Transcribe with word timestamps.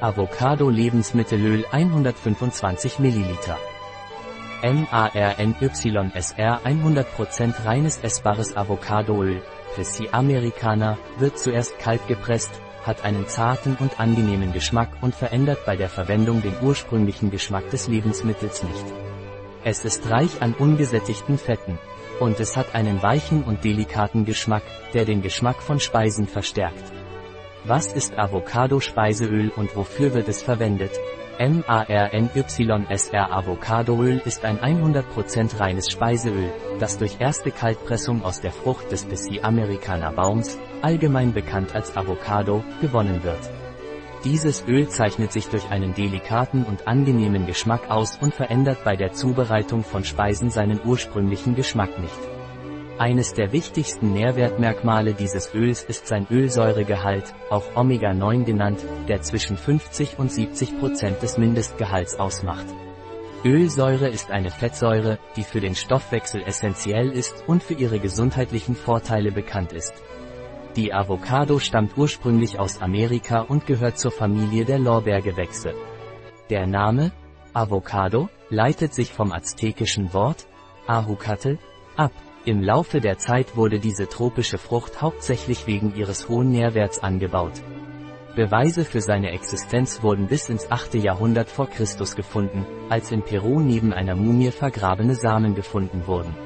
Avocado 0.00 0.68
Lebensmittelöl 0.68 1.64
125 1.70 2.98
ml. 2.98 3.38
MARNYSR 4.62 6.60
100% 6.64 7.64
reines 7.64 7.98
essbares 8.02 8.56
Avocadoöl, 8.56 9.40
Pessi 9.76 10.08
Americana, 10.10 10.98
wird 11.18 11.38
zuerst 11.38 11.78
kalt 11.78 12.06
gepresst, 12.08 12.50
hat 12.84 13.04
einen 13.04 13.28
zarten 13.28 13.76
und 13.78 14.00
angenehmen 14.00 14.52
Geschmack 14.52 14.88
und 15.00 15.14
verändert 15.14 15.64
bei 15.64 15.76
der 15.76 15.88
Verwendung 15.88 16.42
den 16.42 16.54
ursprünglichen 16.60 17.30
Geschmack 17.30 17.70
des 17.70 17.86
Lebensmittels 17.86 18.64
nicht. 18.64 18.84
Es 19.62 19.84
ist 19.84 20.10
reich 20.10 20.42
an 20.42 20.54
ungesättigten 20.54 21.38
Fetten. 21.38 21.78
Und 22.20 22.38
es 22.38 22.56
hat 22.56 22.74
einen 22.74 23.02
weichen 23.02 23.42
und 23.42 23.64
delikaten 23.64 24.24
Geschmack, 24.24 24.62
der 24.92 25.04
den 25.04 25.22
Geschmack 25.22 25.62
von 25.62 25.80
Speisen 25.80 26.28
verstärkt. 26.28 27.03
Was 27.66 27.86
ist 27.86 28.18
Avocado-Speiseöl 28.18 29.48
und 29.56 29.74
wofür 29.74 30.12
wird 30.12 30.28
es 30.28 30.42
verwendet? 30.42 30.90
MARNYSR 31.38 33.32
Avocadoöl 33.32 34.20
ist 34.26 34.44
ein 34.44 34.58
100% 34.58 35.58
reines 35.58 35.90
Speiseöl, 35.90 36.52
das 36.78 36.98
durch 36.98 37.16
erste 37.20 37.50
Kaltpressung 37.50 38.22
aus 38.22 38.42
der 38.42 38.52
Frucht 38.52 38.92
des 38.92 39.06
Pisci 39.06 39.40
americana 39.40 40.10
Baums, 40.10 40.58
allgemein 40.82 41.32
bekannt 41.32 41.74
als 41.74 41.96
Avocado, 41.96 42.62
gewonnen 42.82 43.24
wird. 43.24 43.50
Dieses 44.24 44.68
Öl 44.68 44.86
zeichnet 44.90 45.32
sich 45.32 45.48
durch 45.48 45.70
einen 45.70 45.94
delikaten 45.94 46.64
und 46.64 46.86
angenehmen 46.86 47.46
Geschmack 47.46 47.90
aus 47.90 48.18
und 48.20 48.34
verändert 48.34 48.84
bei 48.84 48.94
der 48.94 49.14
Zubereitung 49.14 49.84
von 49.84 50.04
Speisen 50.04 50.50
seinen 50.50 50.80
ursprünglichen 50.84 51.54
Geschmack 51.54 51.98
nicht. 51.98 52.33
Eines 52.96 53.34
der 53.34 53.50
wichtigsten 53.50 54.12
Nährwertmerkmale 54.12 55.14
dieses 55.14 55.52
Öls 55.52 55.82
ist 55.82 56.06
sein 56.06 56.28
Ölsäuregehalt, 56.30 57.34
auch 57.50 57.64
Omega-9 57.74 58.44
genannt, 58.44 58.84
der 59.08 59.20
zwischen 59.20 59.56
50 59.56 60.16
und 60.20 60.30
70 60.30 60.78
Prozent 60.78 61.20
des 61.20 61.36
Mindestgehalts 61.36 62.14
ausmacht. 62.20 62.66
Ölsäure 63.44 64.08
ist 64.08 64.30
eine 64.30 64.50
Fettsäure, 64.50 65.18
die 65.36 65.42
für 65.42 65.60
den 65.60 65.74
Stoffwechsel 65.74 66.42
essentiell 66.42 67.10
ist 67.10 67.42
und 67.48 67.64
für 67.64 67.74
ihre 67.74 67.98
gesundheitlichen 67.98 68.76
Vorteile 68.76 69.32
bekannt 69.32 69.72
ist. 69.72 69.94
Die 70.76 70.94
Avocado 70.94 71.58
stammt 71.58 71.98
ursprünglich 71.98 72.60
aus 72.60 72.80
Amerika 72.80 73.40
und 73.40 73.66
gehört 73.66 73.98
zur 73.98 74.12
Familie 74.12 74.64
der 74.64 74.78
Lorbeergewächse. 74.78 75.74
Der 76.48 76.68
Name, 76.68 77.10
Avocado, 77.52 78.28
leitet 78.50 78.94
sich 78.94 79.12
vom 79.12 79.32
aztekischen 79.32 80.14
Wort, 80.14 80.46
Ahucatl, 80.86 81.58
ab. 81.96 82.12
Im 82.46 82.62
Laufe 82.62 83.00
der 83.00 83.16
Zeit 83.16 83.56
wurde 83.56 83.80
diese 83.80 84.06
tropische 84.06 84.58
Frucht 84.58 85.00
hauptsächlich 85.00 85.66
wegen 85.66 85.94
ihres 85.96 86.28
hohen 86.28 86.50
Nährwerts 86.50 86.98
angebaut. 86.98 87.62
Beweise 88.36 88.84
für 88.84 89.00
seine 89.00 89.30
Existenz 89.30 90.02
wurden 90.02 90.26
bis 90.26 90.50
ins 90.50 90.70
8. 90.70 90.96
Jahrhundert 90.96 91.48
vor 91.48 91.70
Christus 91.70 92.14
gefunden, 92.14 92.66
als 92.90 93.10
in 93.12 93.22
Peru 93.22 93.60
neben 93.60 93.94
einer 93.94 94.14
Mumie 94.14 94.50
vergrabene 94.50 95.14
Samen 95.14 95.54
gefunden 95.54 96.06
wurden. 96.06 96.36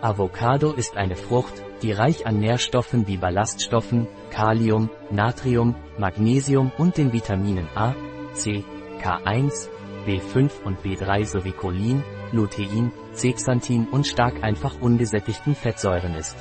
Avocado 0.00 0.72
ist 0.72 0.96
eine 0.96 1.14
Frucht, 1.14 1.62
die 1.82 1.92
reich 1.92 2.26
an 2.26 2.40
Nährstoffen 2.40 3.06
wie 3.06 3.16
Ballaststoffen, 3.16 4.08
Kalium, 4.30 4.90
Natrium, 5.12 5.76
Magnesium 5.98 6.72
und 6.78 6.96
den 6.96 7.12
Vitaminen 7.12 7.68
A, 7.76 7.94
C, 8.32 8.64
K1, 9.00 9.68
B5 10.04 10.50
und 10.64 10.80
B3 10.80 11.24
sowie 11.24 11.52
Cholin, 11.52 12.02
Lutein, 12.32 12.92
Zeaxanthin 13.12 13.88
und 13.90 14.06
stark 14.06 14.42
einfach 14.42 14.80
ungesättigten 14.80 15.54
Fettsäuren 15.54 16.14
ist. 16.14 16.36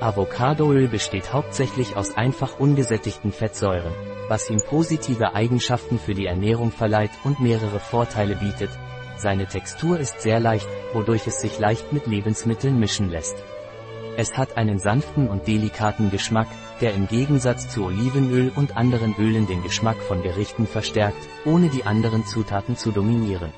Avocadoöl 0.00 0.88
besteht 0.88 1.32
hauptsächlich 1.32 1.96
aus 1.96 2.16
einfach 2.16 2.58
ungesättigten 2.60 3.32
Fettsäuren, 3.32 3.92
was 4.28 4.50
ihm 4.50 4.60
positive 4.60 5.34
Eigenschaften 5.34 5.98
für 5.98 6.14
die 6.14 6.26
Ernährung 6.26 6.70
verleiht 6.70 7.12
und 7.24 7.40
mehrere 7.40 7.80
Vorteile 7.80 8.36
bietet. 8.36 8.70
Seine 9.16 9.46
Textur 9.46 9.98
ist 9.98 10.20
sehr 10.20 10.38
leicht, 10.38 10.68
wodurch 10.92 11.26
es 11.26 11.40
sich 11.40 11.58
leicht 11.58 11.92
mit 11.92 12.06
Lebensmitteln 12.06 12.78
mischen 12.78 13.08
lässt. 13.08 13.36
Es 14.18 14.36
hat 14.36 14.56
einen 14.56 14.78
sanften 14.78 15.28
und 15.28 15.46
delikaten 15.46 16.10
Geschmack, 16.10 16.48
der 16.80 16.94
im 16.94 17.06
Gegensatz 17.06 17.68
zu 17.68 17.84
Olivenöl 17.84 18.50
und 18.54 18.76
anderen 18.76 19.14
Ölen 19.18 19.46
den 19.46 19.62
Geschmack 19.62 19.96
von 19.96 20.22
Gerichten 20.22 20.66
verstärkt, 20.66 21.28
ohne 21.44 21.68
die 21.68 21.84
anderen 21.84 22.26
Zutaten 22.26 22.76
zu 22.76 22.92
dominieren. 22.92 23.52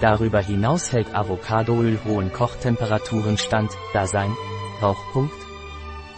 Darüber 0.00 0.40
hinaus 0.40 0.92
hält 0.92 1.14
Avocadoöl 1.14 1.98
hohen 2.04 2.32
Kochtemperaturen 2.32 3.36
stand, 3.36 3.72
da 3.92 4.06
sein 4.06 4.34
Rauchpunkt 4.80 5.48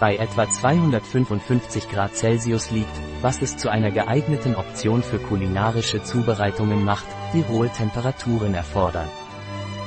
bei 0.00 0.16
etwa 0.16 0.48
255 0.48 1.88
Grad 1.91 2.16
Celsius 2.16 2.70
liegt, 2.70 2.88
was 3.20 3.42
es 3.42 3.58
zu 3.58 3.68
einer 3.68 3.91
geeigneten 3.91 4.56
Option 4.56 5.02
für 5.02 5.18
kulinarische 5.18 6.02
Zubereitungen 6.02 6.84
macht, 6.84 7.04
die 7.34 7.44
hohe 7.46 7.68
Temperaturen 7.68 8.54
erfordern. 8.54 9.08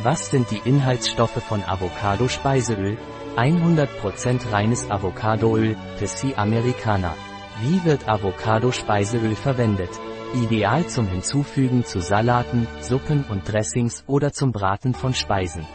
Was 0.04 0.30
sind 0.30 0.52
die 0.52 0.62
Inhaltsstoffe 0.64 1.42
von 1.44 1.64
Avocado-Speiseöl? 1.64 2.98
100% 3.36 4.52
reines 4.52 4.92
Avocadoöl, 4.92 5.76
Pesci 5.98 6.36
Americana. 6.36 7.16
Wie 7.62 7.84
wird 7.84 8.08
Avocado-Speiseöl 8.08 9.36
verwendet? 9.36 9.90
Ideal 10.34 10.88
zum 10.88 11.08
Hinzufügen 11.08 11.86
zu 11.86 12.02
Salaten, 12.02 12.68
Suppen 12.82 13.24
und 13.30 13.48
Dressings 13.48 14.04
oder 14.08 14.34
zum 14.34 14.52
Braten 14.52 14.96
von 14.96 15.14
Speisen. 15.14 15.66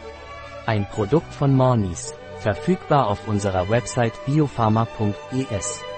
Ein 0.65 0.85
Produkt 0.89 1.33
von 1.33 1.55
Mornis. 1.55 2.13
Verfügbar 2.39 3.07
auf 3.07 3.27
unserer 3.27 3.69
Website 3.69 4.13
biopharma.es. 4.25 5.88